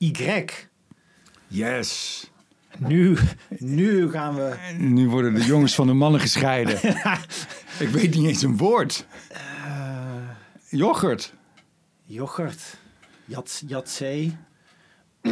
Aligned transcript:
Y. 0.00 0.44
Yes. 1.46 2.24
Nu, 2.78 3.16
nu 3.58 4.10
gaan 4.10 4.34
we... 4.34 4.56
Nu 4.78 5.08
worden 5.08 5.34
de 5.34 5.44
jongens 5.44 5.74
van 5.74 5.86
de 5.86 5.92
mannen 5.92 6.20
gescheiden. 6.20 6.74
Ik 7.84 7.88
weet 7.88 8.14
niet 8.14 8.26
eens 8.26 8.42
een 8.42 8.56
woord. 8.56 9.06
Yoghurt. 10.68 11.34
Yoghurt. 12.04 12.76
Jat, 13.24 13.62
Jatzee. 13.66 14.36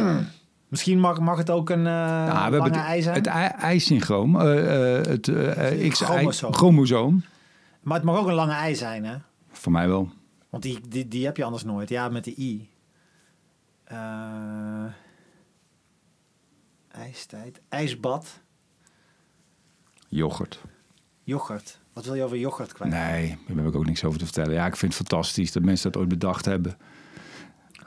Misschien 0.67 0.99
mag, 0.99 1.19
mag 1.19 1.37
het 1.37 1.49
ook 1.49 1.69
een 1.69 1.79
uh, 1.85 2.47
lange 2.51 2.69
ei 2.79 2.95
het, 2.95 3.03
zijn. 3.03 3.15
het 3.15 3.27
ei- 3.27 3.51
ei-syndroom. 3.59 4.39
eh, 4.39 4.95
het 5.05 5.27
eh, 5.27 5.89
X-ei- 5.89 5.91
Chromosoom. 5.91 6.53
chromosoom. 6.53 7.23
Maar 7.81 7.95
het 7.97 8.05
mag 8.05 8.17
ook 8.17 8.27
een 8.27 8.33
lange 8.33 8.53
ei 8.53 8.75
zijn, 8.75 9.05
hè? 9.05 9.15
Voor 9.51 9.71
mij 9.71 9.87
wel. 9.87 10.09
Want 10.49 10.63
die, 10.63 10.79
die, 10.89 11.07
die 11.07 11.25
heb 11.25 11.37
je 11.37 11.43
anders 11.43 11.63
nooit. 11.63 11.89
Ja, 11.89 12.09
met 12.09 12.23
de 12.23 12.33
I. 12.37 12.69
Eh, 13.89 14.85
ijstijd. 16.91 17.61
IJsbad. 17.69 18.39
Yoghurt. 20.07 20.61
Yoghurt. 21.23 21.79
Wat 21.93 22.05
wil 22.05 22.15
je 22.15 22.23
over 22.23 22.37
yoghurt 22.37 22.73
kwijt? 22.73 22.91
Nee, 22.91 23.37
daar 23.47 23.57
heb 23.57 23.67
ik 23.67 23.75
ook 23.75 23.85
niks 23.85 24.03
over 24.03 24.19
te 24.19 24.25
vertellen. 24.25 24.53
Ja, 24.53 24.65
ik 24.65 24.75
vind 24.75 24.97
het 24.97 25.07
fantastisch 25.07 25.51
dat 25.51 25.63
mensen 25.63 25.91
dat 25.91 26.01
ooit 26.01 26.09
bedacht 26.09 26.45
hebben. 26.45 26.77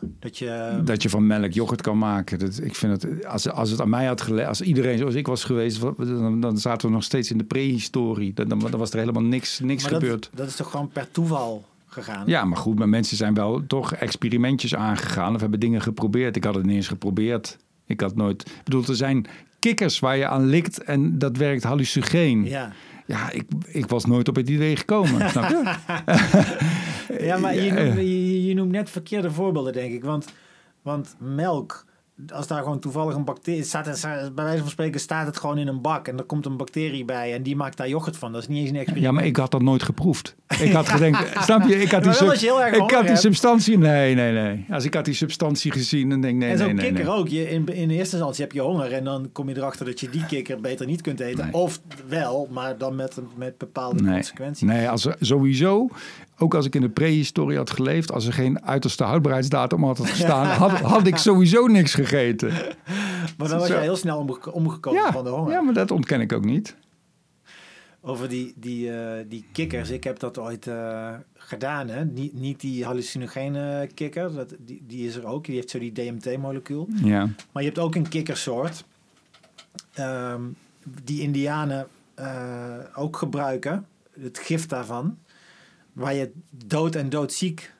Dat 0.00 0.38
je... 0.38 0.80
Dat 0.84 1.02
je 1.02 1.08
van 1.08 1.26
melk 1.26 1.52
yoghurt 1.52 1.82
kan 1.82 1.98
maken. 1.98 2.38
Dat, 2.38 2.60
ik 2.62 2.74
vind 2.74 3.02
het, 3.02 3.26
als, 3.26 3.48
als 3.50 3.70
het 3.70 3.80
aan 3.80 3.88
mij 3.88 4.06
had 4.06 4.20
gelegen, 4.20 4.48
als 4.48 4.60
iedereen 4.60 4.98
zoals 4.98 5.14
ik 5.14 5.26
was 5.26 5.44
geweest, 5.44 5.80
dan, 5.80 6.40
dan 6.40 6.58
zaten 6.58 6.88
we 6.88 6.94
nog 6.94 7.04
steeds 7.04 7.30
in 7.30 7.38
de 7.38 7.44
prehistorie. 7.44 8.32
Dan, 8.32 8.48
dan, 8.48 8.58
dan 8.58 8.78
was 8.78 8.90
er 8.90 8.98
helemaal 8.98 9.22
niks, 9.22 9.60
niks 9.60 9.82
maar 9.82 9.92
dat, 9.92 10.02
gebeurd. 10.02 10.30
dat 10.34 10.48
is 10.48 10.56
toch 10.56 10.70
gewoon 10.70 10.88
per 10.88 11.10
toeval 11.10 11.64
gegaan? 11.92 12.26
Ja, 12.26 12.44
maar 12.44 12.58
goed, 12.58 12.78
maar 12.78 12.88
mensen 12.88 13.16
zijn 13.16 13.34
wel 13.34 13.62
toch 13.66 13.94
experimentjes 13.94 14.74
aangegaan 14.74 15.34
of 15.34 15.40
hebben 15.40 15.60
dingen 15.60 15.80
geprobeerd. 15.82 16.36
Ik 16.36 16.44
had 16.44 16.54
het 16.54 16.64
niet 16.66 16.76
eens 16.76 16.88
geprobeerd. 16.88 17.58
Ik 17.86 18.00
had 18.00 18.16
nooit. 18.16 18.48
Ik 18.48 18.64
bedoel, 18.64 18.84
er 18.86 18.94
zijn 18.96 19.26
kikkers 19.58 19.98
waar 19.98 20.16
je 20.16 20.26
aan 20.26 20.44
likt 20.46 20.82
en 20.82 21.18
dat 21.18 21.36
werkt 21.36 21.62
hallucinogeen. 21.62 22.44
Ja, 22.44 22.72
Ja. 23.06 23.30
ik, 23.30 23.44
ik 23.66 23.88
was 23.88 24.04
nooit 24.04 24.28
op 24.28 24.36
het 24.36 24.48
idee 24.48 24.76
gekomen. 24.76 25.28
snap 25.30 25.48
je? 25.48 25.74
Ja, 27.20 27.36
maar 27.38 27.54
je 27.54 27.72
noemt, 27.72 27.96
je, 27.96 28.44
je 28.46 28.54
noemt 28.54 28.70
net 28.70 28.90
verkeerde 28.90 29.30
voorbeelden, 29.30 29.72
denk 29.72 29.92
ik. 29.92 30.04
Want, 30.04 30.26
want 30.82 31.16
melk, 31.18 31.84
als 32.32 32.46
daar 32.46 32.62
gewoon 32.62 32.78
toevallig 32.78 33.14
een 33.14 33.24
bacterie... 33.24 33.64
Staat, 33.64 34.00
bij 34.34 34.44
wijze 34.44 34.62
van 34.62 34.70
spreken 34.70 35.00
staat 35.00 35.26
het 35.26 35.36
gewoon 35.36 35.58
in 35.58 35.68
een 35.68 35.80
bak... 35.80 36.08
en 36.08 36.18
er 36.18 36.24
komt 36.24 36.46
een 36.46 36.56
bacterie 36.56 37.04
bij 37.04 37.34
en 37.34 37.42
die 37.42 37.56
maakt 37.56 37.76
daar 37.76 37.88
yoghurt 37.88 38.16
van. 38.16 38.32
Dat 38.32 38.42
is 38.42 38.48
niet 38.48 38.58
eens 38.58 38.70
een 38.70 38.76
experiment. 38.76 39.06
Ja, 39.06 39.12
maar 39.12 39.24
ik 39.24 39.36
had 39.36 39.50
dat 39.50 39.62
nooit 39.62 39.82
geproefd. 39.82 40.36
Ik 40.60 40.72
had 40.72 40.88
gedacht, 40.88 41.44
snap 41.44 41.68
je? 41.68 41.80
Ik 41.80 41.90
had 41.90 42.02
die, 42.02 42.12
sub- 42.12 42.34
je 42.34 42.70
ik 42.84 42.90
had 42.90 43.06
die 43.06 43.16
substantie. 43.16 43.78
Nee, 43.78 44.14
nee, 44.14 44.32
nee. 44.32 44.66
Als 44.70 44.84
ik 44.84 44.94
had 44.94 45.04
die 45.04 45.14
substantie 45.14 45.72
gezien, 45.72 46.08
dan 46.08 46.20
denk 46.20 46.34
ik 46.34 46.40
nee, 46.40 46.50
en 46.50 46.58
zo'n 46.58 46.66
nee, 46.66 46.74
nee, 46.74 46.84
kikker 46.84 47.04
nee. 47.04 47.14
ook. 47.14 47.28
Je, 47.28 47.50
in, 47.50 47.66
in 47.66 47.90
eerste 47.90 48.16
instantie 48.16 48.44
heb 48.44 48.52
je 48.52 48.60
honger 48.60 48.92
en 48.92 49.04
dan 49.04 49.28
kom 49.32 49.48
je 49.48 49.56
erachter 49.56 49.86
dat 49.86 50.00
je 50.00 50.10
die 50.10 50.26
kikker 50.26 50.60
beter 50.60 50.86
niet 50.86 51.00
kunt 51.00 51.20
eten. 51.20 51.44
Nee. 51.44 51.54
Of 51.54 51.80
wel, 52.08 52.48
maar 52.50 52.78
dan 52.78 52.96
met, 52.96 53.18
met 53.36 53.58
bepaalde 53.58 54.02
Nee, 54.02 54.14
consequenties. 54.14 54.68
nee 54.68 54.88
als 54.88 55.06
sowieso, 55.20 55.88
ook 56.38 56.54
als 56.54 56.66
ik 56.66 56.74
in 56.74 56.80
de 56.80 56.88
prehistorie 56.88 57.56
had 57.56 57.70
geleefd, 57.70 58.12
als 58.12 58.26
er 58.26 58.32
geen 58.32 58.64
uiterste 58.64 59.04
houdbaarheidsdatum 59.04 59.84
had 59.84 60.00
gestaan, 60.06 60.46
had, 60.62 60.70
had 60.70 61.06
ik 61.06 61.16
sowieso 61.16 61.66
niks 61.66 61.94
gegeten. 62.06 62.52
Maar 63.38 63.48
dan 63.48 63.58
was 63.58 63.68
je 63.68 63.74
heel 63.76 63.96
snel 63.96 64.18
omge- 64.18 64.52
omgekomen 64.52 65.02
Ja, 65.02 65.12
van 65.12 65.24
de 65.24 65.30
honger. 65.30 65.52
ja, 65.52 65.60
maar 65.60 65.74
dat 65.74 65.90
ontken 65.90 66.20
ik 66.20 66.32
ook 66.32 66.44
niet. 66.44 66.76
Over 68.00 68.28
die, 68.28 68.52
die, 68.56 68.92
eh, 68.96 69.24
die 69.28 69.44
kikkers. 69.52 69.90
Ik 69.90 70.04
heb 70.04 70.18
dat 70.18 70.38
ooit 70.38 70.66
eh, 70.66 71.14
gedaan. 71.34 71.88
Hè? 71.88 72.04
Niet, 72.04 72.32
niet 72.34 72.60
die 72.60 72.84
hallucinogene 72.84 73.88
kikker. 73.94 74.34
Dat, 74.34 74.54
die, 74.58 74.82
die 74.86 75.06
is 75.06 75.14
er 75.16 75.26
ook. 75.26 75.44
Die 75.44 75.54
heeft 75.54 75.70
zo 75.70 75.78
die 75.78 75.92
DMT-molecuul. 75.92 76.88
Ja, 77.04 77.28
Maar 77.52 77.62
je 77.62 77.68
hebt 77.68 77.78
ook 77.80 77.94
een 77.94 78.08
kikkersoort. 78.08 78.84
ehm, 79.92 80.42
die 81.04 81.20
indianen 81.20 81.86
eh, 82.14 82.74
ook 82.94 83.16
gebruiken. 83.16 83.86
Het 84.20 84.38
gif 84.38 84.66
daarvan. 84.66 85.18
Waar 85.92 86.14
je 86.14 86.32
dood 86.66 86.94
en 86.94 87.08
doodziek 87.10 87.72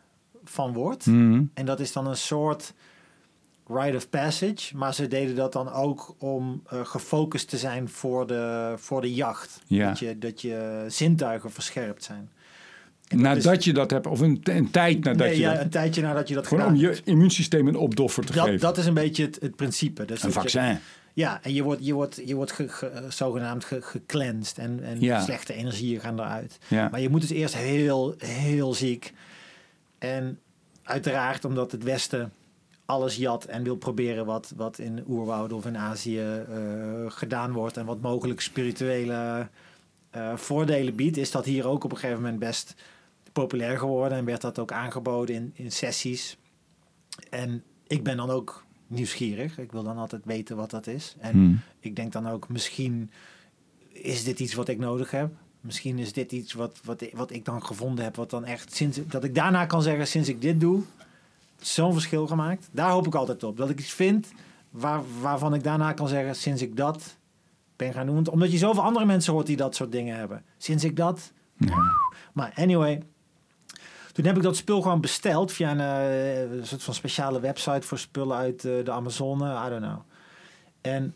van 0.45 0.73
wordt. 0.73 1.07
Mhm. 1.07 1.43
En 1.55 1.67
dat 1.67 1.81
is 1.81 1.93
dan 1.93 2.07
een 2.07 2.17
soort 2.17 2.75
rite 3.67 3.97
of 3.97 4.11
passage. 4.11 4.77
Maar 4.77 4.95
ze 4.95 5.09
deden 5.09 5.35
dat 5.37 5.53
dan 5.53 5.73
ook 5.73 6.15
om 6.19 6.63
eh, 6.67 6.81
gefocust 6.85 7.49
te 7.49 7.59
zijn 7.59 7.89
voor 7.89 8.27
de, 8.27 8.73
voor 8.77 9.01
de 9.01 9.15
jacht. 9.15 9.61
Ja. 9.67 9.89
Dat, 9.89 9.99
je, 9.99 10.19
dat 10.19 10.41
je 10.41 10.85
zintuigen 10.89 11.51
verscherpt 11.51 12.05
zijn. 12.05 12.31
En 13.09 13.19
dat 13.19 13.27
nadat 13.27 13.57
is- 13.59 13.65
je 13.65 13.73
dat 13.73 13.91
hebt, 13.91 14.07
of 14.07 14.21
een, 14.21 14.41
een 14.43 14.71
tijd 14.71 15.05
nadat 15.05 15.27
nee, 15.27 15.35
je 15.37 15.41
ja, 15.41 15.53
dat... 15.53 15.63
een 15.63 15.71
tijdje 15.71 16.03
nadat 16.03 16.29
je 16.29 16.35
dat 16.35 16.47
Gewoon 16.47 16.67
om 16.67 16.77
je 16.77 17.01
immuunsysteem 17.05 17.69
een 17.69 17.77
opdoffer 17.77 18.25
te 18.27 18.33
Dat, 18.33 18.45
geven. 18.45 18.61
dat 18.61 18.79
is 18.79 18.87
een 18.87 18.95
beetje 18.95 19.25
het, 19.25 19.39
het 19.41 19.57
principe. 19.57 20.05
Dus 20.05 20.23
een 20.23 20.29
je- 20.29 20.35
vaccin. 20.35 20.79
ja, 21.13 21.39
en 21.43 21.55
je 21.55 21.63
wordt, 21.63 21.87
je 21.87 21.93
wordt, 21.95 22.21
je 22.25 22.35
wordt 22.35 22.53
ge, 22.53 22.69
ge- 22.69 23.05
zogenaamd 23.09 23.65
ge, 23.65 23.83
gecleansed 23.83 24.59
en, 24.59 24.81
en 24.85 25.01
Ja. 25.01 25.21
slechte 25.21 25.55
energieën 25.55 26.01
gaan 26.01 26.19
eruit. 26.21 26.59
Ja. 26.69 26.89
Maar 26.89 27.01
je 27.01 27.09
moet 27.09 27.21
dus 27.21 27.31
eerst 27.31 27.57
heel, 27.57 28.15
heel 28.19 28.75
ziek. 28.75 29.13
En 29.99 30.39
uiteraard 30.83 31.45
omdat 31.45 31.73
het 31.73 31.83
Westen 31.83 32.33
alles 32.93 33.17
jat 33.17 33.45
en 33.45 33.63
wil 33.63 33.77
proberen 33.77 34.27
wat, 34.27 34.53
wat 34.57 34.79
in 34.79 35.05
oerwouden 35.09 35.57
of 35.57 35.67
in 35.67 35.77
Azië 35.79 36.21
eh, 36.21 36.57
gedaan 37.09 37.53
wordt 37.53 37.77
en 37.77 37.87
wat 37.87 38.01
mogelijk 38.01 38.41
spirituele 38.41 39.49
eh, 40.11 40.37
voordelen 40.37 40.95
biedt, 40.95 41.17
is 41.17 41.31
dat 41.31 41.45
hier 41.45 41.67
ook 41.67 41.85
op 41.85 41.91
een 41.93 41.97
gegeven 41.99 42.23
moment 42.23 42.39
best 42.39 42.75
populair 43.33 43.79
geworden 43.79 44.19
en 44.19 44.25
werd 44.25 44.41
dat 44.41 44.59
ook 44.59 44.73
aangeboden 44.73 45.35
in, 45.35 45.51
in 45.55 45.73
sessies. 45.73 46.37
En 47.31 47.63
ik 47.87 48.03
ben 48.05 48.17
dan 48.17 48.31
ook 48.31 48.65
nieuwsgierig. 48.87 49.59
Ik 49.59 49.73
wil 49.73 49.83
dan 49.83 49.97
altijd 49.99 50.23
weten 50.25 50.57
wat 50.57 50.71
dat 50.71 50.87
is. 50.87 51.15
En 51.19 51.33
Hmm. 51.33 51.61
ik 51.81 51.97
denk 51.97 52.13
dan 52.13 52.29
ook, 52.29 52.49
misschien 52.49 53.11
is 53.89 54.25
dit 54.25 54.41
iets 54.41 54.55
wat 54.55 54.69
ik 54.69 54.79
nodig 54.79 55.11
heb. 55.11 55.31
Misschien 55.61 55.99
is 55.99 56.13
dit 56.13 56.33
iets 56.33 56.53
wat, 56.53 56.81
wat, 56.85 57.01
ik- 57.01 57.17
wat 57.17 57.31
ik 57.31 57.45
dan 57.45 57.65
gevonden 57.65 58.05
heb, 58.05 58.17
wat 58.17 58.31
dan 58.31 58.45
echt 58.45 58.75
sinds 58.75 58.99
dat 59.07 59.25
ik 59.25 59.35
daarna 59.35 59.67
kan 59.67 59.83
zeggen, 59.83 60.07
sinds 60.07 60.29
ik 60.29 60.41
dit 60.41 60.61
doe, 60.61 60.83
zo'n 61.63 61.93
verschil 61.93 62.27
gemaakt. 62.27 62.69
Daar 62.73 62.91
hoop 62.91 63.07
ik 63.07 63.15
altijd 63.15 63.43
op. 63.43 63.57
Dat 63.57 63.71
ik 63.71 63.79
iets 63.81 63.93
vind 63.93 64.33
waar, 64.71 65.01
waarvan 65.21 65.55
ik 65.55 65.65
daarna 65.65 65.93
kan 65.93 66.09
zeggen, 66.09 66.35
sinds 66.35 66.63
ik 66.63 66.77
dat 66.77 67.17
ben 67.77 67.93
gaan 67.93 68.07
doen. 68.07 68.29
Omdat 68.29 68.53
je 68.53 68.59
zoveel 68.59 68.83
andere 68.83 69.05
mensen 69.05 69.33
hoort 69.33 69.47
die 69.47 69.57
dat 69.57 69.75
soort 69.75 69.93
dingen 69.93 70.17
hebben. 70.17 70.45
Sinds 70.57 70.85
ik 70.85 70.97
dat. 70.97 71.33
Maar 72.33 72.53
anyway. 72.55 73.03
Toen 74.13 74.25
heb 74.25 74.37
ik 74.37 74.43
dat 74.43 74.57
spul 74.57 74.83
gewoon 74.83 75.01
besteld 75.01 75.53
via 75.53 75.71
een, 75.71 75.81
eh, 76.61 76.65
soort 76.65 76.83
van 76.83 76.95
speciale 76.95 77.41
website 77.41 77.87
voor 77.87 77.99
spullen 77.99 78.37
uit 78.37 78.65
eh, 78.65 78.85
de 78.85 78.91
Amazone. 78.91 79.67
I 79.67 79.69
don't 79.69 79.83
know. 79.83 80.01
En 80.81 81.15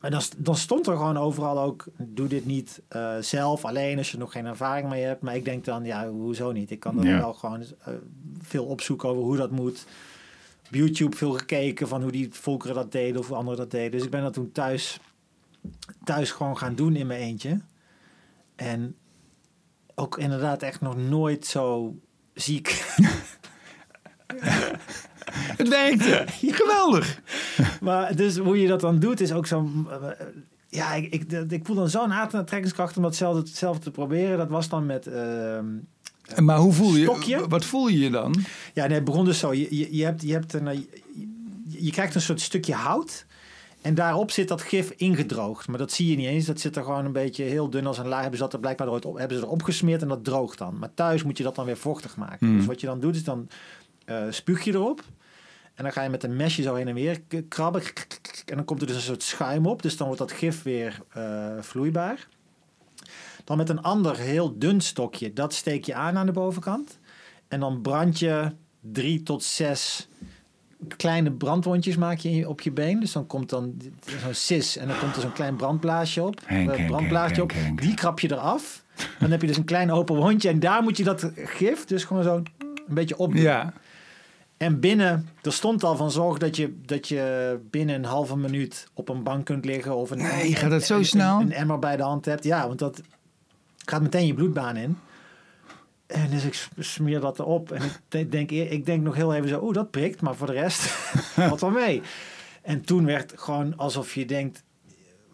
maar 0.00 0.10
dan, 0.10 0.22
dan 0.36 0.56
stond 0.56 0.86
er 0.86 0.96
gewoon 0.96 1.16
overal 1.16 1.58
ook, 1.60 1.84
doe 1.98 2.28
dit 2.28 2.46
niet 2.46 2.80
eh, 2.88 3.16
zelf 3.20 3.64
alleen 3.64 3.98
als 3.98 4.10
je 4.10 4.18
nog 4.18 4.32
geen 4.32 4.46
ervaring 4.46 4.88
mee 4.88 5.02
hebt. 5.02 5.22
Maar 5.22 5.36
ik 5.36 5.44
denk 5.44 5.64
dan, 5.64 5.84
ja, 5.84 6.08
hoezo 6.08 6.52
niet? 6.52 6.70
Ik 6.70 6.80
kan 6.80 6.98
er 6.98 7.06
Ja. 7.06 7.18
wel 7.18 7.34
gewoon 7.34 7.60
eh, 7.60 7.94
veel 8.42 8.64
opzoeken 8.64 9.08
over 9.08 9.22
hoe 9.22 9.36
dat 9.36 9.50
moet. 9.50 9.86
Op 10.66 10.74
YouTube 10.74 11.16
veel 11.16 11.32
gekeken 11.32 11.88
van 11.88 12.02
hoe 12.02 12.10
die 12.12 12.28
volkeren 12.30 12.74
dat 12.74 12.92
deden 12.92 13.20
of 13.20 13.26
hoe 13.28 13.36
anderen 13.36 13.58
dat 13.58 13.70
deden. 13.70 13.90
Dus 13.90 14.02
ik 14.04 14.10
ben 14.10 14.22
dat 14.22 14.32
toen 14.32 14.52
thuis, 14.52 15.00
thuis 16.04 16.30
gewoon 16.30 16.58
gaan 16.58 16.74
doen 16.74 16.96
in 16.96 17.06
mijn 17.06 17.20
eentje. 17.20 17.60
En 18.56 18.96
ook 19.94 20.18
inderdaad 20.18 20.62
echt 20.62 20.80
nog 20.80 20.96
nooit 20.96 21.46
zo 21.46 21.94
ziek. 22.34 22.68
Het 25.56 25.68
werkte. 25.68 26.24
Geweldig. 26.62 27.20
Maar 27.80 28.16
dus 28.16 28.36
hoe 28.36 28.60
je 28.60 28.68
dat 28.68 28.80
dan 28.80 28.98
doet 28.98 29.20
is 29.20 29.32
ook 29.32 29.46
zo... 29.46 29.70
eh, 29.90 30.26
ja, 30.68 30.94
ik, 30.94 31.12
ik, 31.12 31.32
ik 31.52 31.66
voel 31.66 31.76
dan 31.76 31.88
zo'n 31.88 32.12
aantrekkingskracht 32.12 32.96
om 32.96 33.02
datzelfde, 33.02 33.40
hetzelfde 33.40 33.82
te 33.82 33.90
proberen. 33.90 34.38
Dat 34.38 34.48
was 34.48 34.68
dan 34.68 34.86
met... 34.86 35.06
ehm, 35.06 35.66
Maar 36.36 36.58
hoe 36.58 36.72
voel 36.72 36.96
je 36.96 37.02
Stokje? 37.02 37.48
Wat 37.48 37.64
voel 37.64 37.88
je 37.88 37.98
je 37.98 38.10
dan? 38.10 38.34
Ja, 38.74 38.86
nee, 38.86 38.94
het 38.94 39.04
begon 39.04 39.24
dus 39.24 39.38
zo. 39.38 39.54
Je, 39.54 39.76
je, 39.76 39.96
je, 39.96 40.04
hebt, 40.04 40.22
je, 40.22 40.32
hebt 40.32 40.52
een, 40.52 40.68
eh, 40.68 40.78
je, 41.66 41.84
je 41.84 41.90
krijgt 41.90 42.14
een 42.14 42.20
soort 42.20 42.40
stukje 42.40 42.74
hout. 42.74 43.26
En 43.82 43.94
daarop 43.94 44.30
zit 44.30 44.48
dat 44.48 44.62
gif 44.62 44.92
ingedroogd. 44.96 45.68
Maar 45.68 45.78
dat 45.78 45.92
zie 45.92 46.10
je 46.10 46.16
niet 46.16 46.26
eens. 46.26 46.46
Dat 46.46 46.60
zit 46.60 46.76
er 46.76 46.82
gewoon 46.84 47.04
een 47.04 47.12
beetje 47.12 47.44
heel 47.44 47.70
dun 47.70 47.86
als 47.86 47.98
een 47.98 48.08
laag. 48.08 48.20
Hebben 48.20 48.38
ze 48.38 48.44
dat 48.44 48.52
er 48.52 48.60
blijkbaar 48.60 48.88
ooit 48.90 49.04
op, 49.04 49.18
hebben 49.18 49.38
ze 49.38 49.44
erop 49.44 49.62
gesmeerd 49.62 50.02
en 50.02 50.08
dat 50.08 50.24
droogt 50.24 50.58
dan. 50.58 50.78
Maar 50.78 50.94
thuis 50.94 51.22
moet 51.22 51.36
je 51.38 51.42
dat 51.44 51.54
dan 51.54 51.64
weer 51.64 51.76
vochtig 51.76 52.16
maken. 52.16 52.46
Hmm. 52.46 52.56
Dus 52.56 52.66
wat 52.66 52.80
je 52.80 52.86
dan 52.86 53.00
doet 53.00 53.14
is 53.16 53.24
dan 53.24 53.48
eh 54.04 54.22
spuug 54.30 54.64
je 54.64 54.72
erop. 54.72 55.02
En 55.80 55.86
dan 55.86 55.94
ga 55.94 56.02
je 56.02 56.08
met 56.08 56.24
een 56.24 56.36
mesje 56.36 56.62
zo 56.62 56.74
heen 56.74 56.88
en 56.88 56.94
weer 56.94 57.20
krabben. 57.48 57.82
En 58.46 58.56
dan 58.56 58.64
komt 58.64 58.80
er 58.80 58.86
dus 58.86 58.96
een 58.96 59.02
soort 59.02 59.22
schuim 59.22 59.66
op. 59.66 59.82
Dus 59.82 59.96
dan 59.96 60.06
wordt 60.06 60.22
dat 60.22 60.32
gif 60.32 60.62
weer 60.62 61.00
eh, 61.12 61.52
vloeibaar. 61.60 62.28
Dan 63.44 63.56
met 63.56 63.68
een 63.68 63.82
ander 63.82 64.16
heel 64.16 64.58
dun 64.58 64.80
stokje. 64.80 65.32
Dat 65.32 65.54
steek 65.54 65.84
je 65.84 65.94
aan 65.94 66.16
aan 66.16 66.26
de 66.26 66.32
bovenkant. 66.32 66.98
En 67.48 67.60
dan 67.60 67.80
brand 67.80 68.18
je 68.18 68.52
drie 68.80 69.22
tot 69.22 69.42
zes 69.42 70.08
kleine 70.96 71.32
brandwondjes 71.32 71.96
maak 71.96 72.18
je 72.18 72.48
op 72.48 72.60
je 72.60 72.72
been. 72.72 73.00
Dus 73.00 73.12
dan 73.12 73.26
komt 73.26 73.50
dan 73.50 73.74
zo'n 74.22 74.34
cis 74.34 74.76
en 74.76 74.88
dan 74.88 74.98
komt 74.98 75.16
er 75.16 75.22
zo'n 75.22 75.32
klein 75.32 75.56
brandblaasje 75.56 76.22
op. 76.22 76.40
Henk, 76.44 76.70
eh, 76.70 76.76
Henk, 76.76 76.88
brandblaasje 76.88 77.34
Henk, 77.34 77.44
op. 77.44 77.52
Henk, 77.52 77.66
Henk. 77.66 77.82
Die 77.82 77.94
krap 77.94 78.20
je 78.20 78.32
eraf. 78.32 78.84
Dan 79.18 79.30
heb 79.30 79.40
je 79.40 79.46
dus 79.46 79.56
een 79.56 79.64
klein 79.64 79.90
open 79.90 80.16
wondje 80.16 80.48
en 80.48 80.60
daar 80.60 80.82
moet 80.82 80.96
je 80.96 81.04
dat 81.04 81.30
gif 81.34 81.84
dus 81.84 82.04
gewoon 82.04 82.22
zo 82.22 82.34
een 82.34 82.94
beetje 82.94 83.16
op 83.16 83.32
doen. 83.32 83.42
Ja. 83.42 83.72
En 84.60 84.80
binnen, 84.80 85.28
er 85.42 85.52
stond 85.52 85.84
al 85.84 85.96
van 85.96 86.10
zorg 86.10 86.38
dat 86.38 86.56
je, 86.56 86.80
dat 86.84 87.08
je 87.08 87.58
binnen 87.70 87.94
een 87.94 88.04
halve 88.04 88.36
minuut 88.36 88.88
op 88.94 89.08
een 89.08 89.22
bank 89.22 89.44
kunt 89.44 89.64
liggen. 89.64 89.96
Of 89.96 90.10
een, 90.10 90.18
Nee, 90.18 90.54
gaat 90.54 90.70
dat 90.70 90.82
zo 90.82 90.96
een- 90.98 91.04
snel? 91.04 91.40
Een, 91.40 91.46
een 91.46 91.52
emmer 91.52 91.78
bij 91.78 91.96
de 91.96 92.02
hand 92.02 92.24
hebt. 92.24 92.44
Ja, 92.44 92.66
want 92.66 92.78
dat 92.78 93.02
gaat 93.84 94.02
meteen 94.02 94.26
je 94.26 94.34
bloedbaan 94.34 94.76
in. 94.76 94.98
En 96.06 96.30
dus 96.30 96.44
ik 96.44 96.68
smeer 96.78 97.20
dat 97.20 97.38
erop. 97.38 97.72
En 97.72 97.82
ik 97.82 98.00
de- 98.08 98.28
denk, 98.28 98.50
eer- 98.50 98.70
ik 98.72 98.86
denk 98.86 99.02
nog 99.02 99.14
heel 99.14 99.34
even 99.34 99.48
zo, 99.48 99.60
oeh, 99.62 99.74
dat 99.74 99.90
prikt. 99.90 100.20
Maar 100.20 100.34
voor 100.34 100.46
de 100.46 100.52
rest 100.52 100.80
valt 101.48 101.60
wel 101.60 101.70
mee. 101.70 102.02
En 102.62 102.80
toen 102.84 103.04
werd 103.04 103.32
gewoon 103.36 103.76
alsof 103.76 104.14
je 104.14 104.24
denkt, 104.26 104.62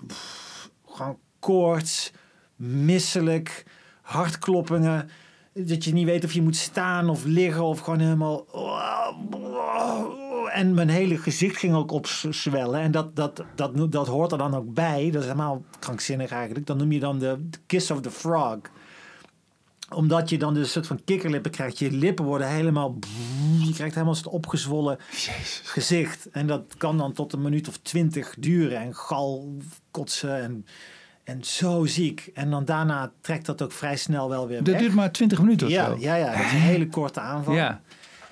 pff, 0.06 0.70
gewoon 0.86 1.18
koorts, 1.38 2.12
misselijk, 2.56 3.64
hartkloppingen. 4.02 5.10
Dat 5.58 5.84
je 5.84 5.92
niet 5.92 6.06
weet 6.06 6.24
of 6.24 6.32
je 6.32 6.42
moet 6.42 6.56
staan 6.56 7.08
of 7.08 7.24
liggen 7.24 7.64
of 7.64 7.80
gewoon 7.80 8.00
helemaal... 8.00 8.46
En 10.52 10.74
mijn 10.74 10.88
hele 10.88 11.18
gezicht 11.18 11.56
ging 11.56 11.74
ook 11.74 11.90
opzwellen. 11.90 12.80
En 12.80 12.90
dat, 12.90 13.16
dat, 13.16 13.44
dat, 13.54 13.92
dat 13.92 14.06
hoort 14.06 14.32
er 14.32 14.38
dan 14.38 14.54
ook 14.54 14.74
bij. 14.74 15.10
Dat 15.10 15.22
is 15.22 15.28
helemaal 15.28 15.64
krankzinnig 15.78 16.30
eigenlijk. 16.30 16.66
Dan 16.66 16.76
noem 16.76 16.92
je 16.92 17.00
dan 17.00 17.18
de, 17.18 17.48
kiss 17.66 17.90
of 17.90 18.00
the 18.00 18.10
frog 18.10 18.58
omdat 19.94 20.30
je 20.30 20.38
dan 20.38 20.54
dus 20.54 20.62
een 20.62 20.70
soort 20.70 20.86
van 20.86 21.04
kikkerlippen 21.04 21.50
krijgt. 21.50 21.78
Je 21.78 21.90
lippen 21.90 22.24
worden 22.24 22.48
helemaal... 22.48 22.98
Je 23.58 23.72
krijgt 23.72 23.94
helemaal 23.94 24.14
zo'n 24.14 24.32
opgezwollen 24.32 24.98
gezicht. 25.62 26.30
En 26.30 26.46
dat 26.46 26.74
kan 26.78 26.98
dan 26.98 27.12
tot 27.12 27.32
een 27.32 27.42
minuut 27.42 27.68
of 27.68 27.76
twintig 27.76 28.34
duren. 28.38 28.78
En 28.78 28.94
gal 28.94 29.56
kotsen 29.90 30.42
en, 30.42 30.66
en 31.26 31.44
zo 31.44 31.84
ziek. 31.84 32.30
En 32.34 32.50
dan 32.50 32.64
daarna 32.64 33.12
trekt 33.20 33.46
dat 33.46 33.62
ook 33.62 33.72
vrij 33.72 33.96
snel 33.96 34.28
wel 34.28 34.48
weer 34.48 34.58
Dat 34.58 34.66
weg. 34.72 34.80
duurt 34.80 34.94
maar 34.94 35.12
20 35.12 35.38
minuten 35.40 35.66
of 35.66 35.72
ja, 35.72 35.84
zo. 35.86 35.96
ja, 35.98 36.14
ja, 36.14 36.30
dat 36.30 36.44
is 36.44 36.52
een 36.52 36.58
hele 36.58 36.86
korte 36.88 37.20
aanval. 37.20 37.54
Ja. 37.54 37.80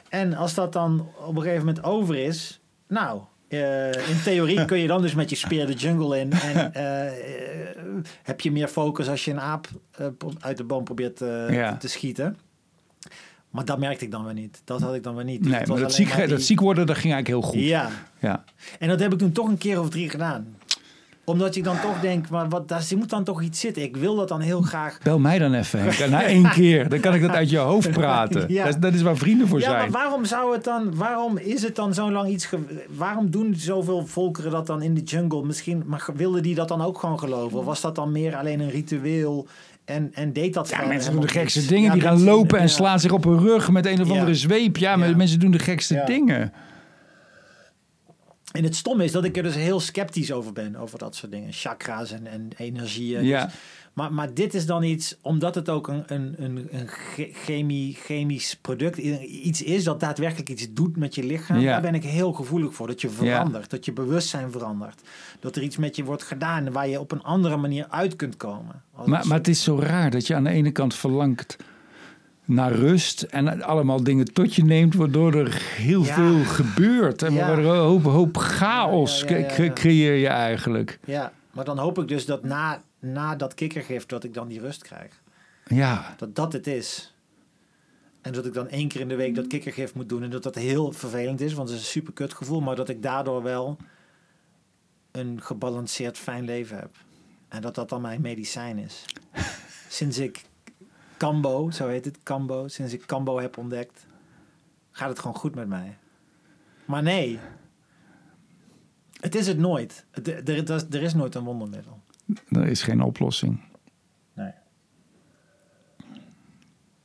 En 0.09 0.35
als 0.35 0.55
dat 0.55 0.73
dan 0.73 1.09
op 1.27 1.37
een 1.37 1.43
gegeven 1.43 1.67
moment 1.67 1.85
over 1.85 2.17
is... 2.17 2.61
Nou, 2.89 3.21
eh, 3.49 3.87
in 4.09 4.23
theorie 4.25 4.65
kun 4.71 4.79
je 4.79 4.87
dan 4.87 5.03
dus 5.03 5.15
met 5.15 5.31
je 5.31 5.37
speer 5.37 5.67
de 5.67 5.73
jungle 5.73 6.19
in. 6.21 6.33
En 6.33 6.75
eh, 6.75 7.07
eh, 7.07 7.13
heb 8.23 8.41
je 8.41 8.53
meer 8.53 8.69
focus 8.69 9.09
als 9.09 9.25
je 9.25 9.31
een 9.31 9.41
aap 9.41 9.69
uit 10.41 10.57
de 10.57 10.65
boom 10.65 10.85
probeert 10.85 11.19
Ja. 11.49 11.73
te, 11.73 11.77
te 11.79 11.89
schieten. 11.89 12.39
Maar 13.51 13.65
dat 13.65 13.79
merkte 13.79 14.05
ik 14.05 14.11
dan 14.11 14.25
weer 14.25 14.35
niet. 14.35 14.63
Dat 14.65 14.81
had 14.81 14.95
ik 14.95 15.03
dan 15.03 15.15
weer 15.15 15.25
niet. 15.25 15.43
Dus 15.43 15.51
Nee, 15.51 15.61
het 15.61 15.69
maar 15.69 15.79
dat 15.79 15.95
ziek, 15.95 16.17
maar 16.17 16.29
dat 16.29 16.43
ziek 16.43 16.61
worden, 16.61 16.87
dat 16.87 16.97
ging 16.99 17.13
eigenlijk 17.15 17.43
heel 17.43 17.53
goed. 17.53 17.69
Ja, 17.69 17.91
Ja. 18.19 18.45
en 18.79 18.89
dat 18.89 19.01
heb 19.01 19.13
ik 19.13 19.19
toen 19.19 19.33
toch 19.33 19.49
een 19.49 19.59
keer 19.59 19.81
of 19.81 19.89
drie 19.89 20.11
gedaan. 20.11 20.57
Omdat 21.27 21.55
je 21.55 21.63
dan 21.63 21.81
toch 21.81 22.01
denkt, 22.01 22.31
maar 22.31 22.49
wat, 22.49 22.69
daar 22.69 22.85
moet 22.97 23.11
dan 23.11 23.25
toch 23.25 23.43
iets 23.43 23.61
zitten. 23.61 23.83
Ik 23.83 23.97
wil 23.97 24.17
dat 24.17 24.29
dan 24.29 24.41
heel 24.41 24.63
graag. 24.63 24.99
Bel 25.03 25.19
mij 25.19 25.39
dan 25.39 25.55
even, 25.55 25.81
Henk. 25.81 26.11
Na 26.11 26.23
één 26.37 26.51
keer. 26.51 26.89
Dan 26.89 27.01
kan 27.01 27.15
ik 27.15 27.21
dat 27.21 27.31
uit 27.31 27.51
je 27.51 27.59
hoofd 27.59 27.91
praten. 27.91 28.45
Ja. 28.49 28.65
Dat, 28.65 28.75
is- 28.75 28.81
dat 28.81 28.95
is 28.95 29.03
waar 29.03 29.17
vrienden 29.17 29.49
voor 29.49 29.61
Ja, 29.61 29.69
maar 29.71 29.79
zijn. 29.79 29.91
waarom 29.91 30.25
zou 30.25 30.53
het 30.55 30.65
dan, 30.65 30.95
waarom 30.97 31.37
is 31.39 31.63
het 31.63 31.77
dan 31.77 31.95
zo 31.95 32.11
lang 32.13 32.29
iets, 32.29 32.49
waarom 32.97 33.31
doen 33.31 33.55
zoveel 33.57 34.07
volkeren 34.07 34.51
dat 34.51 34.67
dan 34.67 34.83
in 34.83 34.95
de 34.95 35.03
jungle? 35.03 35.45
Misschien, 35.45 35.83
maar 35.87 36.07
wilden 36.15 36.43
die 36.43 36.55
dat 36.55 36.69
dan 36.69 36.83
ook 36.83 36.99
gewoon 36.99 37.19
geloven? 37.19 37.59
Of 37.59 37.65
was 37.65 37.81
dat 37.81 37.95
dan 37.95 38.13
meer 38.13 38.37
alleen 38.37 38.61
een 38.61 38.71
ritueel 38.71 39.47
en, 39.85 40.11
en 40.15 40.33
deed 40.33 40.55
dat 40.55 40.69
Ja, 40.69 40.87
mensen 40.87 41.13
doen 41.13 41.21
de 41.21 41.29
gekste 41.29 41.67
dingen. 41.67 41.85
Ja, 41.85 41.93
die 41.93 42.01
gaan 42.03 42.13
mensen- 42.15 42.29
lopen 42.33 42.59
en 42.59 42.69
slaan 42.69 43.01
zich 43.01 43.13
op 43.13 43.25
hun 43.25 43.39
rug 43.41 43.71
met 43.71 43.87
een 43.87 44.01
of 44.03 44.11
andere 44.11 44.35
zweep. 44.35 44.77
Ja, 44.77 44.97
maar 44.97 45.17
mensen 45.17 45.41
doen 45.41 45.51
de 45.51 45.59
gekste 45.59 45.95
Ja. 45.95 46.05
dingen. 46.05 46.53
En 48.57 48.65
het 48.65 48.77
stomme 48.77 49.05
is 49.05 49.13
dat 49.13 49.25
ik 49.25 49.37
er 49.37 49.43
dus 49.43 49.55
heel 49.55 49.81
sceptisch 49.81 50.33
over 50.33 50.53
ben, 50.53 50.77
over 50.77 50.99
dat 50.99 51.15
soort 51.17 51.33
dingen. 51.33 51.53
Chakra's 51.53 52.13
en, 52.13 52.27
en 52.27 52.49
energieën. 52.57 53.25
Ja. 53.25 53.45
Dus- 53.45 53.55
maar, 53.93 54.13
maar 54.13 54.35
dit 54.35 54.55
is 54.55 54.67
dan 54.67 54.83
iets, 54.83 55.17
omdat 55.21 55.55
het 55.55 55.69
ook 55.69 55.89
een, 55.89 56.03
een, 56.07 56.35
een, 56.39 56.69
een 56.71 56.87
che- 56.89 57.31
chemie, 57.33 57.95
chemisch 57.95 58.57
product, 58.61 58.97
iets 58.99 59.63
is 59.63 59.85
dat 59.85 60.01
daadwerkelijk 60.01 60.49
iets 60.49 60.67
doet 60.73 60.97
met 60.97 61.15
je 61.15 61.25
lichaam. 61.25 61.59
Ja. 61.59 61.73
Daar 61.73 61.81
ben 61.81 61.95
ik 61.95 62.03
heel 62.05 62.33
gevoelig 62.33 62.75
voor. 62.75 62.87
Dat 62.87 63.01
je 63.01 63.09
Ja. 63.09 63.15
verandert, 63.15 63.71
dat 63.71 63.85
je 63.85 63.93
bewustzijn 63.93 64.51
verandert. 64.51 65.01
Dat 65.41 65.57
er 65.57 65.63
iets 65.63 65.77
met 65.77 65.97
je 65.97 66.05
wordt 66.05 66.23
gedaan 66.23 66.73
waar 66.73 66.89
je 66.89 67.01
op 67.01 67.13
een 67.13 67.23
andere 67.23 67.57
manier 67.57 67.87
uit 67.89 68.17
kunt 68.17 68.37
komen. 68.37 68.83
Maar, 69.07 69.27
maar 69.27 69.39
het 69.39 69.49
is 69.49 69.63
zo 69.63 69.79
raar 69.79 70.11
dat 70.11 70.27
je 70.27 70.35
aan 70.35 70.45
de 70.45 70.51
ene 70.51 70.71
kant 70.71 70.95
verlangt 70.95 71.57
naar 72.45 72.73
rust 72.73 73.23
en 73.23 73.63
allemaal 73.63 74.03
dingen 74.03 74.33
tot 74.33 74.55
je 74.55 74.65
neemt, 74.65 74.95
waardoor 74.95 75.35
er 75.35 75.63
heel 75.63 76.05
Ja. 76.05 76.15
veel 76.15 76.45
gebeurt. 76.45 77.23
En 77.23 77.33
Ja. 77.33 77.47
waardoor 77.47 77.73
een 77.75 77.81
hoop, 77.81 78.03
hoop 78.05 78.37
chaos 78.37 79.21
Ja, 79.21 79.71
creëer 79.73 80.15
je 80.15 80.29
eigenlijk. 80.29 80.99
Ja, 81.05 81.33
maar 81.51 81.65
dan 81.65 81.79
hoop 81.79 81.99
ik 81.99 82.09
dus 82.09 82.27
dat 82.27 82.45
na, 82.45 82.83
na 82.99 83.37
dat 83.37 83.55
kikkergif 83.55 84.07
dat 84.07 84.25
ik 84.25 84.35
dan 84.35 84.49
die 84.49 84.61
rust 84.61 84.83
krijg. 84.83 85.23
Ja, 85.67 86.15
Dat 86.17 86.35
dat 86.37 86.53
het 86.53 86.67
is. 86.67 87.15
En 88.21 88.33
dat 88.33 88.47
ik 88.47 88.53
dan 88.53 88.69
één 88.69 88.89
keer 88.89 89.01
in 89.01 89.09
de 89.09 89.15
week 89.17 89.35
dat 89.35 89.47
kikkergif 89.47 89.95
moet 89.95 90.09
doen. 90.09 90.23
En 90.23 90.31
dat 90.31 90.43
dat 90.43 90.55
heel 90.55 90.93
vervelend 90.93 91.41
is, 91.41 91.53
want 91.53 91.69
het 91.69 91.79
is 91.79 91.85
een 91.85 91.91
super 91.91 92.13
kut 92.13 92.35
gevoel. 92.35 92.61
Maar 92.61 92.77
dat 92.77 92.89
ik 92.89 93.03
daardoor 93.03 93.43
wel 93.43 93.77
een 95.13 95.41
gebalanceerd 95.43 96.19
fijn 96.19 96.45
leven 96.45 96.77
heb. 96.77 96.91
En 97.49 97.61
dat 97.63 97.75
dat 97.75 97.89
dan 97.89 98.01
mijn 98.01 98.21
medicijn 98.21 98.79
is. 98.79 99.05
Sinds 99.89 100.19
ik 100.19 100.45
Cambo, 101.25 101.71
zo 101.71 101.89
heet 101.89 102.05
het, 102.05 102.23
Cambo. 102.23 102.69
Sinds 102.69 102.93
ik 102.93 103.07
Cambo 103.07 103.41
heb 103.41 103.59
ontdekt, 103.59 104.07
gaat 104.91 105.09
het 105.09 105.19
gewoon 105.19 105.37
goed 105.37 105.55
met 105.55 105.69
mij. 105.69 105.97
Maar 106.85 107.03
nee, 107.03 107.39
het 109.21 109.35
is 109.35 109.47
het 109.47 109.59
nooit. 109.59 110.05
Er, 110.11 110.49
er, 110.49 110.71
er 110.91 111.03
is- 111.03 111.15
nooit 111.15 111.35
een 111.35 111.45
wondermiddel. 111.45 112.01
er 112.49 112.67
is 112.67 112.83
geen 112.83 113.01
oplossing. 113.03 113.61
Nee. 114.33 114.53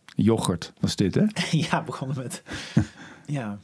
Yoghurt 0.05 0.73
was 0.79 0.95
dit, 0.95 1.15
hè? 1.15 1.25
ja, 1.69 1.83
begonnen 1.83 2.17
met... 2.17 2.43
Ja. 3.25 3.57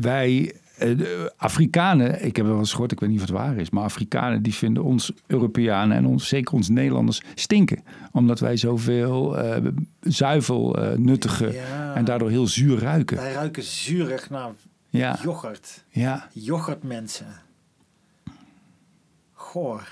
wij, 0.00 0.56
de 0.80 1.32
Afrikanen, 1.36 2.24
ik 2.24 2.36
heb 2.36 2.46
wel 2.46 2.58
eens 2.58 2.70
gehoord, 2.72 2.92
ik 2.92 3.00
weet 3.00 3.08
niet 3.10 3.20
of 3.20 3.26
het 3.26 3.36
waar 3.36 3.56
is, 3.56 3.70
maar 3.70 3.84
Afrikanen 3.84 4.42
die 4.42 4.54
vinden 4.54 4.82
ons 4.84 5.12
Europeanen 5.26 5.96
en 5.96 6.06
ons, 6.06 6.28
zeker 6.28 6.54
ons 6.54 6.68
Nederlanders 6.68 7.22
stinken. 7.34 7.82
Omdat 8.12 8.40
wij 8.40 8.56
zoveel 8.56 9.38
eh, 9.38 9.66
zuivel 10.00 10.76
eh, 10.78 10.98
nuttigen 10.98 11.52
Ja. 11.52 11.94
en 11.94 12.04
daardoor 12.04 12.30
heel 12.30 12.46
zuur 12.46 12.78
ruiken. 12.78 13.16
Wij 13.16 13.32
ruiken 13.32 13.62
zuurig 13.62 14.30
naar 14.30 14.50
Ja, 14.88 15.18
yoghurt. 15.22 15.84
ja. 15.88 16.28
Yoghurtmensen. 16.32 17.26
Goor. 19.32 19.88